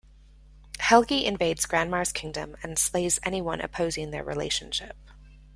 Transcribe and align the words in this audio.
Helgi 0.79 1.25
invades 1.25 1.67
Granmar's 1.67 2.11
kingdom 2.11 2.57
and 2.63 2.79
slays 2.79 3.19
anyone 3.23 3.61
opposing 3.61 4.09
their 4.09 4.23
relationship. 4.23 4.97